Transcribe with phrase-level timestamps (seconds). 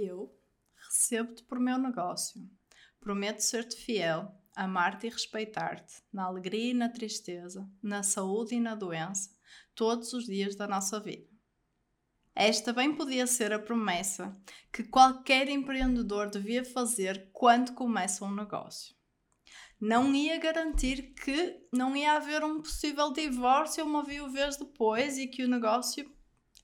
[0.00, 0.32] Eu
[0.76, 2.40] recebo-te por meu negócio.
[3.00, 8.76] Prometo ser-te fiel, amar-te e respeitar-te, na alegria e na tristeza, na saúde e na
[8.76, 9.36] doença,
[9.74, 11.28] todos os dias da nossa vida.
[12.32, 14.40] Esta bem podia ser a promessa
[14.72, 18.94] que qualquer empreendedor devia fazer quando começa um negócio.
[19.80, 25.42] Não ia garantir que não ia haver um possível divórcio uma viuvez depois e que
[25.42, 26.08] o negócio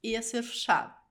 [0.04, 1.03] ia ser fechado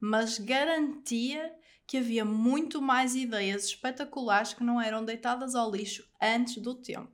[0.00, 1.52] mas garantia
[1.86, 7.12] que havia muito mais ideias espetaculares que não eram deitadas ao lixo antes do tempo.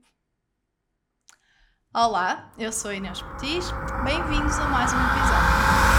[1.93, 3.67] Olá, eu sou Inês Petis,
[4.05, 5.90] bem-vindos a mais um episódio.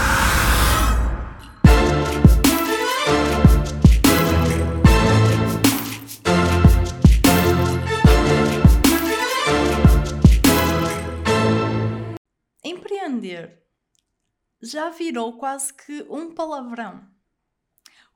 [14.62, 17.10] Já virou quase que um palavrão.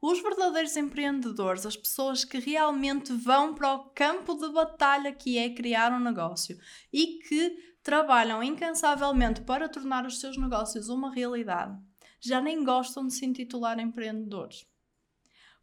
[0.00, 5.52] Os verdadeiros empreendedores, as pessoas que realmente vão para o campo de batalha que é
[5.52, 6.58] criar um negócio
[6.92, 11.76] e que trabalham incansavelmente para tornar os seus negócios uma realidade,
[12.20, 14.66] já nem gostam de se intitular empreendedores.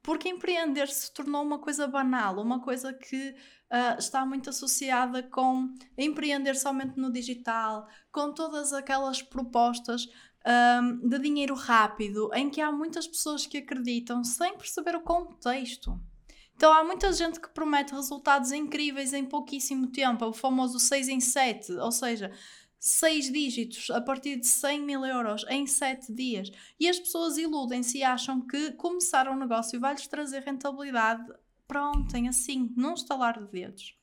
[0.02, 5.74] Porque empreender se tornou uma coisa banal, uma coisa que uh, está muito associada com
[5.98, 10.08] empreender somente no digital, com todas aquelas propostas
[10.46, 16.00] um, de dinheiro rápido, em que há muitas pessoas que acreditam sem perceber o contexto.
[16.56, 21.20] Então há muita gente que promete resultados incríveis em pouquíssimo tempo, o famoso 6 em
[21.20, 22.32] 7, ou seja,
[22.80, 26.52] 6 dígitos a partir de 100 mil euros em 7 dias.
[26.80, 31.24] E as pessoas iludem-se e acham que começar um negócio vai-lhes trazer rentabilidade
[31.76, 33.98] ontem, assim, num estalar de dedos.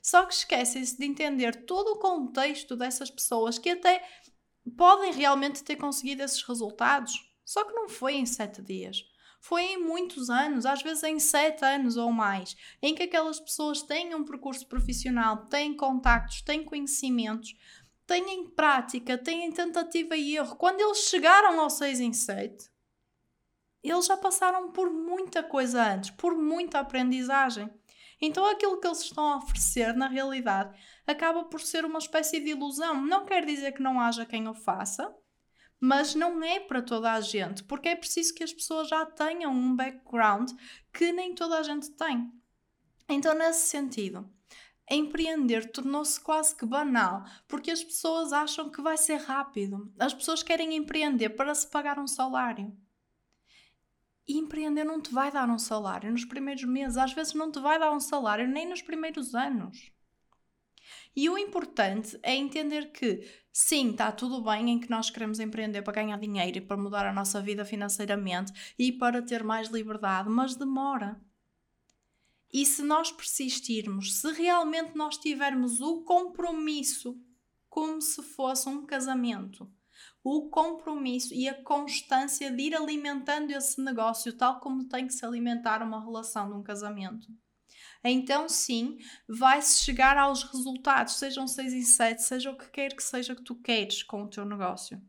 [0.00, 4.04] Só que esquecem-se de entender todo o contexto dessas pessoas que até
[4.70, 7.12] podem realmente ter conseguido esses resultados.
[7.44, 9.04] Só que não foi em sete dias.
[9.40, 13.82] Foi em muitos anos, às vezes em sete anos ou mais, em que aquelas pessoas
[13.82, 17.56] têm um percurso profissional, têm contactos, têm conhecimentos,
[18.06, 20.54] têm prática, têm tentativa e erro.
[20.54, 22.70] Quando eles chegaram ao 6 em 7,
[23.82, 27.68] eles já passaram por muita coisa antes, por muita aprendizagem.
[28.22, 32.50] Então aquilo que eles estão a oferecer, na realidade, acaba por ser uma espécie de
[32.50, 33.04] ilusão.
[33.04, 35.12] Não quer dizer que não haja quem o faça,
[35.80, 39.52] mas não é para toda a gente, porque é preciso que as pessoas já tenham
[39.52, 40.52] um background
[40.92, 42.32] que nem toda a gente tem.
[43.08, 44.30] Então, nesse sentido,
[44.88, 49.92] empreender tornou-se quase que banal, porque as pessoas acham que vai ser rápido.
[49.98, 52.72] As pessoas querem empreender para se pagar um salário.
[54.26, 57.60] E empreender não te vai dar um salário nos primeiros meses, às vezes não te
[57.60, 59.92] vai dar um salário nem nos primeiros anos.
[61.14, 65.82] E o importante é entender que, sim, está tudo bem em que nós queremos empreender
[65.82, 70.28] para ganhar dinheiro e para mudar a nossa vida financeiramente e para ter mais liberdade,
[70.30, 71.20] mas demora.
[72.52, 77.18] E se nós persistirmos, se realmente nós tivermos o compromisso
[77.68, 79.70] como se fosse um casamento,
[80.24, 85.24] o compromisso e a constância de ir alimentando esse negócio tal como tem que se
[85.24, 87.26] alimentar uma relação de um casamento.
[88.04, 88.98] Então, sim,
[89.28, 93.44] vai-se chegar aos resultados, sejam 6 em 7, seja o que quer que seja que
[93.44, 95.00] tu queres com o teu negócio.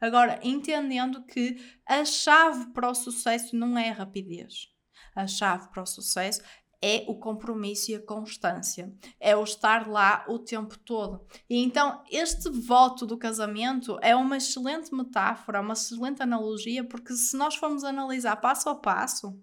[0.00, 1.56] Agora, entendendo que
[1.86, 4.68] a chave para o sucesso não é a rapidez.
[5.14, 6.40] A chave para o sucesso
[6.80, 11.20] é o compromisso e a constância, é o estar lá o tempo todo.
[11.48, 17.36] E então, este voto do casamento é uma excelente metáfora, uma excelente analogia, porque se
[17.36, 19.36] nós formos analisar passo a passo,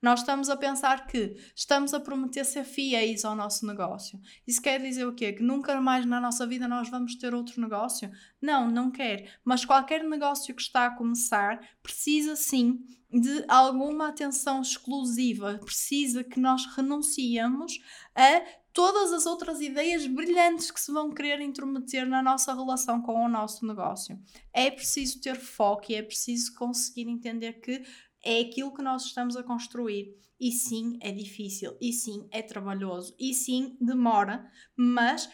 [0.00, 4.20] nós estamos a pensar que estamos a prometer ser fiéis ao nosso negócio.
[4.46, 5.32] Isso quer dizer o quê?
[5.32, 8.10] Que nunca mais na nossa vida nós vamos ter outro negócio?
[8.40, 9.38] Não, não quer.
[9.44, 12.78] Mas qualquer negócio que está a começar precisa sim
[13.10, 17.80] de alguma atenção exclusiva, precisa que nós renunciemos
[18.14, 18.42] a
[18.72, 23.28] todas as outras ideias brilhantes que se vão querer intrometer na nossa relação com o
[23.28, 24.16] nosso negócio.
[24.52, 27.82] É preciso ter foco e é preciso conseguir entender que
[28.28, 30.14] é aquilo que nós estamos a construir.
[30.38, 35.28] E sim, é difícil, e sim, é trabalhoso, e sim, demora, mas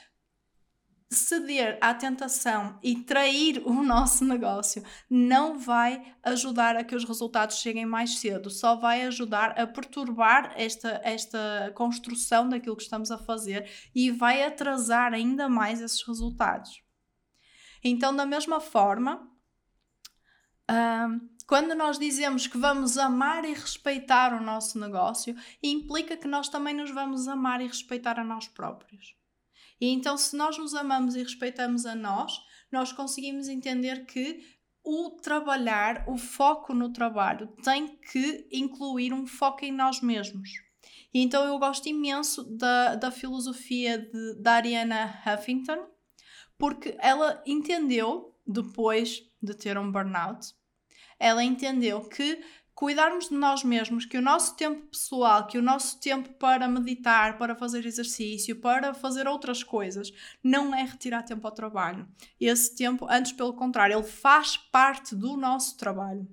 [1.11, 7.59] ceder à tentação e trair o nosso negócio não vai ajudar a que os resultados
[7.59, 13.19] cheguem mais cedo, só vai ajudar a perturbar esta, esta construção daquilo que estamos a
[13.19, 16.83] fazer e vai atrasar ainda mais esses resultados.
[17.83, 19.31] Então, da mesma forma,
[21.47, 26.75] quando nós dizemos que vamos amar e respeitar o nosso negócio, implica que nós também
[26.75, 29.15] nos vamos amar e respeitar a nós próprios.
[29.81, 32.41] E então, se nós nos amamos e respeitamos a nós,
[32.73, 34.43] nós conseguimos entender que
[34.83, 40.51] o trabalhar, o foco no trabalho tem que incluir um foco em nós mesmos.
[41.13, 45.89] E então eu gosto imenso da, da filosofia de, da Ariana Huffington,
[46.59, 50.55] porque ela entendeu, depois de ter um burnout,
[51.25, 52.39] ela entendeu que
[52.75, 57.39] cuidarmos de nós mesmos, que o nosso tempo pessoal, que o nosso tempo para meditar,
[57.39, 60.13] para fazer exercício, para fazer outras coisas,
[60.43, 62.07] não é retirar tempo ao trabalho.
[62.39, 66.29] Esse tempo, antes pelo contrário, ele faz parte do nosso trabalho.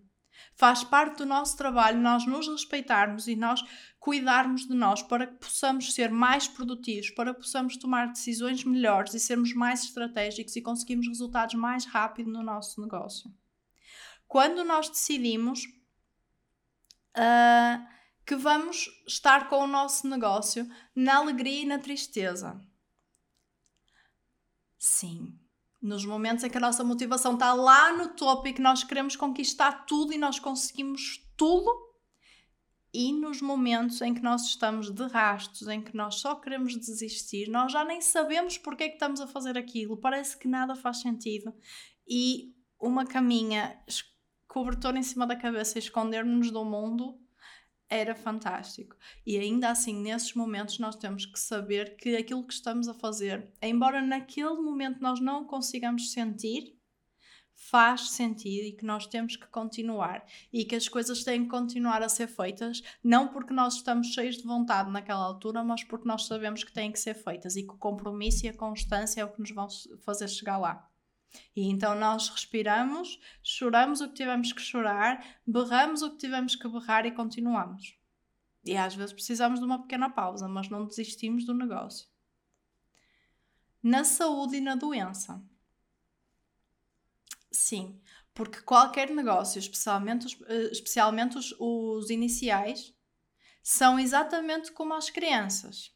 [0.58, 3.64] Faz parte do nosso trabalho nós nos respeitarmos e nós
[3.98, 9.14] cuidarmos de nós para que possamos ser mais produtivos, para que possamos tomar decisões melhores
[9.14, 13.32] e sermos mais estratégicos e conseguirmos resultados mais rápido no nosso negócio.
[14.32, 15.66] Quando nós decidimos
[17.18, 17.86] uh,
[18.26, 22.58] que vamos estar com o nosso negócio na alegria e na tristeza.
[24.80, 25.38] Sim,
[25.82, 29.18] nos momentos em que a nossa motivação está lá no topo e que nós queremos
[29.18, 31.70] conquistar tudo e nós conseguimos tudo,
[32.94, 37.50] e nos momentos em que nós estamos de rastos, em que nós só queremos desistir,
[37.50, 41.02] nós já nem sabemos porque é que estamos a fazer aquilo, parece que nada faz
[41.02, 41.54] sentido.
[42.08, 43.78] E uma caminha
[44.52, 47.18] cobertor em cima da cabeça e esconder-nos do mundo
[47.90, 48.98] era fantástico.
[49.26, 53.50] E ainda assim, nesses momentos, nós temos que saber que aquilo que estamos a fazer,
[53.62, 56.78] embora naquele momento nós não consigamos sentir,
[57.54, 62.02] faz sentido e que nós temos que continuar e que as coisas têm que continuar
[62.02, 66.26] a ser feitas, não porque nós estamos cheios de vontade naquela altura, mas porque nós
[66.26, 69.32] sabemos que têm que ser feitas e que o compromisso e a constância é o
[69.32, 69.68] que nos vão
[70.04, 70.91] fazer chegar lá.
[71.56, 76.68] E então nós respiramos, choramos o que tivemos que chorar, berramos o que tivemos que
[76.68, 77.98] berrar e continuamos.
[78.64, 82.08] E às vezes precisamos de uma pequena pausa, mas não desistimos do negócio.
[83.82, 85.44] Na saúde e na doença.
[87.52, 88.00] Sim,
[88.34, 92.94] porque qualquer negócio, especialmente os, eh, especialmente os, os iniciais,
[93.64, 95.94] são exatamente como as crianças.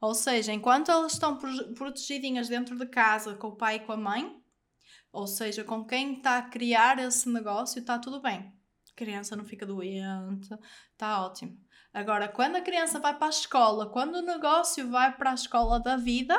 [0.00, 1.38] Ou seja, enquanto elas estão
[1.74, 4.42] protegidinhas dentro de casa com o pai e com a mãe,
[5.12, 8.52] ou seja, com quem está a criar esse negócio, está tudo bem.
[8.90, 10.48] A criança não fica doente,
[10.92, 11.58] está ótimo.
[11.92, 15.80] Agora, quando a criança vai para a escola, quando o negócio vai para a escola
[15.80, 16.38] da vida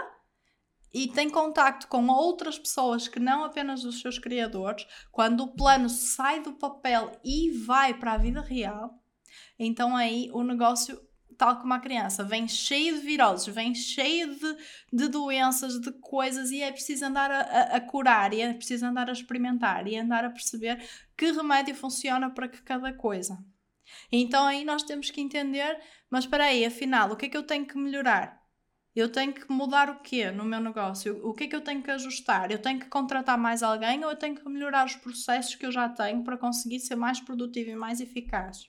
[0.94, 5.90] e tem contacto com outras pessoas que não apenas os seus criadores, quando o plano
[5.90, 9.02] sai do papel e vai para a vida real,
[9.58, 11.07] então aí o negócio
[11.38, 14.58] tal como a criança, vem cheio de viroses, vem cheio de,
[14.92, 19.10] de doenças, de coisas, e é preciso andar a, a, curar, e é preciso andar
[19.10, 20.84] a experimentar, e andar a perceber
[21.16, 23.38] que remédio funciona para que cada coisa.
[24.12, 25.80] Então aí nós temos que entender,
[26.10, 28.38] mas espera aí, afinal, o que é que eu tenho que melhorar?
[28.96, 31.22] Eu tenho que mudar o quê no meu negócio?
[31.24, 32.50] O que é que eu tenho que ajustar?
[32.50, 35.72] Eu tenho que contratar mais alguém ou eu tenho que melhorar os processos que eu
[35.72, 38.68] já tenho para conseguir ser mais produtivo e mais eficaz?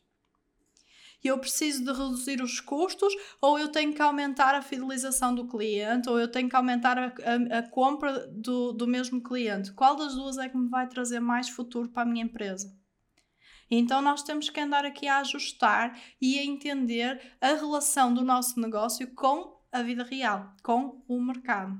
[1.22, 5.48] E eu preciso de reduzir os custos, ou eu tenho que aumentar a fidelização do
[5.48, 9.72] cliente, ou eu tenho que aumentar a, a, a compra do, do mesmo cliente.
[9.72, 12.72] Qual das duas é que me vai trazer mais futuro para a minha empresa?
[13.70, 18.58] Então nós temos que andar aqui a ajustar e a entender a relação do nosso
[18.60, 21.78] negócio com a vida real, com o mercado.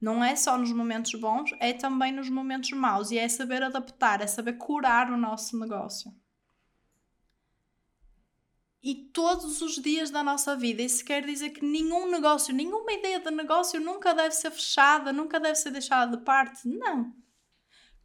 [0.00, 4.20] Não é só nos momentos bons, é também nos momentos maus e é saber adaptar,
[4.22, 6.10] é saber curar o nosso negócio
[8.86, 10.80] e todos os dias da nossa vida.
[10.80, 15.40] Isso quer dizer que nenhum negócio, nenhuma ideia de negócio nunca deve ser fechada, nunca
[15.40, 16.68] deve ser deixada de parte.
[16.68, 17.12] Não.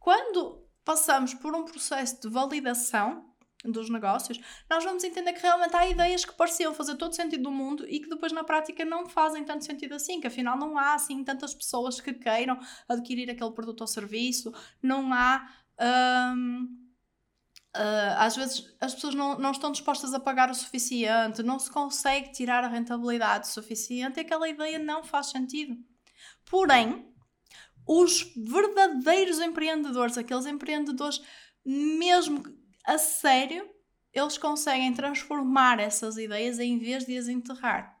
[0.00, 3.32] Quando passamos por um processo de validação
[3.64, 7.52] dos negócios, nós vamos entender que realmente há ideias que pareciam fazer todo sentido do
[7.52, 10.94] mundo e que depois na prática não fazem tanto sentido assim, que afinal não há
[10.94, 14.52] assim tantas pessoas que queiram adquirir aquele produto ou serviço,
[14.82, 15.48] não há.
[16.34, 16.81] Hum,
[17.74, 21.70] Uh, às vezes as pessoas não, não estão dispostas a pagar o suficiente, não se
[21.70, 25.76] consegue tirar a rentabilidade suficiente e aquela ideia não faz sentido.
[26.44, 27.10] Porém,
[27.86, 31.22] os verdadeiros empreendedores, aqueles empreendedores
[31.64, 32.42] mesmo
[32.84, 33.66] a sério,
[34.12, 37.91] eles conseguem transformar essas ideias em vez de as enterrar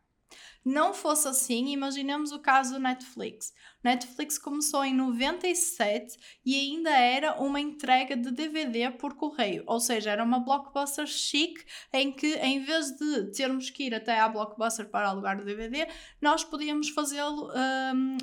[0.64, 3.52] não fosse assim, imaginemos o caso do Netflix.
[3.82, 10.10] Netflix começou em 97 e ainda era uma entrega de DVD por correio, ou seja,
[10.10, 14.88] era uma blockbuster chique em que em vez de termos que ir até à blockbuster
[14.88, 15.88] para alugar o DVD,
[16.20, 17.50] nós podíamos fazê-lo
[17.94, 18.18] um,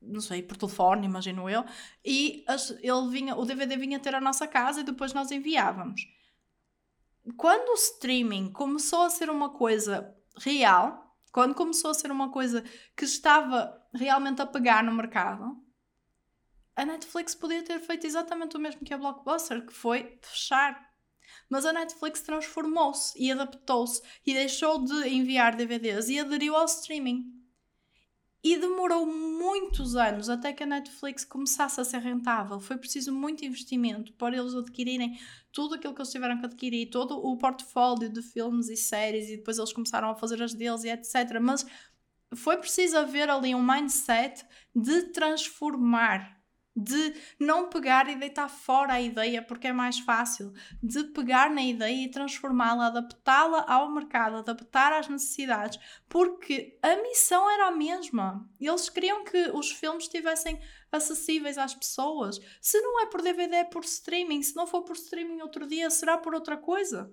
[0.00, 1.64] não sei, por telefone, imagino eu,
[2.04, 2.44] e
[2.80, 6.00] ele vinha, o DVD vinha ter a nossa casa e depois nós enviávamos.
[7.36, 11.05] Quando o streaming começou a ser uma coisa real,
[11.36, 12.64] quando começou a ser uma coisa
[12.96, 15.62] que estava realmente a pegar no mercado,
[16.74, 20.90] a Netflix podia ter feito exatamente o mesmo que a Blockbuster, que foi fechar.
[21.50, 27.30] Mas a Netflix transformou-se e adaptou-se e deixou de enviar DVDs e aderiu ao streaming.
[28.42, 32.60] E demorou muitos anos até que a Netflix começasse a ser rentável.
[32.60, 35.18] Foi preciso muito investimento para eles adquirirem
[35.52, 39.36] tudo aquilo que eles tiveram que adquirir, todo o portfólio de filmes e séries, e
[39.38, 41.40] depois eles começaram a fazer as deles e etc.
[41.40, 41.66] Mas
[42.34, 46.35] foi preciso haver ali um mindset de transformar
[46.76, 50.52] de não pegar e deitar fora a ideia porque é mais fácil,
[50.82, 55.78] de pegar na ideia e transformá-la, adaptá-la ao mercado, adaptar às necessidades,
[56.08, 58.46] porque a missão era a mesma.
[58.60, 60.60] Eles queriam que os filmes estivessem
[60.92, 62.38] acessíveis às pessoas.
[62.60, 64.42] Se não é por DVD, é por streaming.
[64.42, 67.12] Se não for por streaming outro dia, será por outra coisa.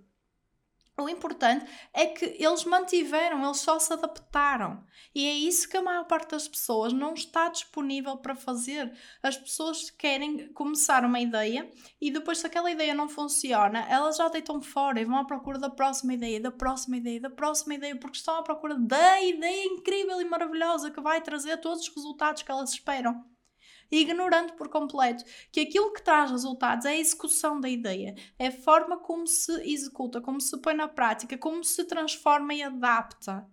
[0.96, 4.84] O importante é que eles mantiveram, eles só se adaptaram.
[5.14, 8.96] E é isso que a maior parte das pessoas não está disponível para fazer.
[9.24, 11.68] As pessoas querem começar uma ideia
[12.00, 15.58] e depois, se aquela ideia não funciona, elas já deitam fora e vão à procura
[15.58, 19.66] da próxima ideia, da próxima ideia, da próxima ideia, porque estão à procura da ideia
[19.66, 23.26] incrível e maravilhosa que vai trazer todos os resultados que elas esperam
[23.92, 28.52] ignorando por completo que aquilo que traz resultados é a execução da ideia, é a
[28.52, 33.48] forma como se executa, como se põe na prática, como se transforma e adapta.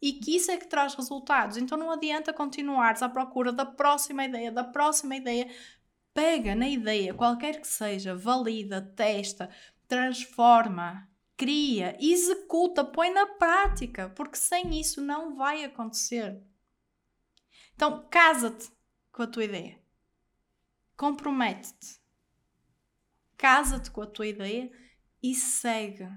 [0.00, 1.56] E que isso é que traz resultados.
[1.56, 5.48] Então não adianta continuares à procura da próxima ideia, da próxima ideia.
[6.12, 9.50] Pega na ideia, qualquer que seja, valida, testa,
[9.88, 16.40] transforma, cria, executa, põe na prática, porque sem isso não vai acontecer.
[17.74, 18.70] Então, casa-te
[19.14, 19.78] com a tua ideia.
[20.96, 22.00] Compromete-te.
[23.36, 24.70] Casa-te com a tua ideia
[25.22, 26.08] e segue.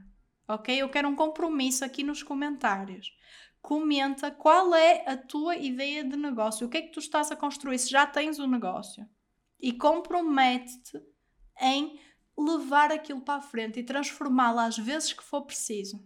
[0.48, 0.76] Ok?
[0.76, 3.16] Eu quero um compromisso aqui nos comentários.
[3.62, 6.66] Comenta qual é a tua ideia de negócio.
[6.66, 9.08] O que é que tu estás a construir se já tens o um negócio.
[9.60, 11.00] E compromete-te
[11.62, 12.00] em
[12.36, 16.04] levar aquilo para a frente e transformá-lo às vezes que for preciso.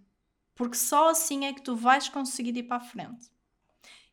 [0.55, 3.31] Porque só assim é que tu vais conseguir ir para a frente.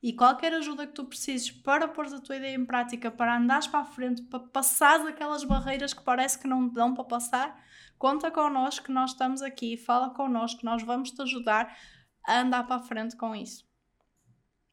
[0.02, 3.66] E qualquer ajuda que tu precises para pôr a tua ideia em prática, para andares
[3.66, 7.64] para a frente, para passares aquelas barreiras que parece que não dão para passar,
[7.98, 11.76] conta connosco que nós estamos aqui, fala connosco, nós vamos te ajudar
[12.24, 13.66] a andar para a frente com isso.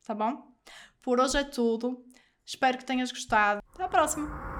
[0.06, 0.54] Tá bom?
[1.02, 2.06] Por hoje é tudo.
[2.46, 3.64] Espero que tenhas gostado.
[3.74, 4.55] Até à próxima!